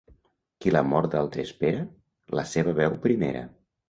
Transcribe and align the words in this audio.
Qui 0.63 0.71
la 0.75 0.79
mort 0.93 1.09
d'altre 1.15 1.45
espera, 1.47 1.83
la 2.39 2.47
seva 2.53 2.73
veu 2.81 2.97
primera. 3.05 3.45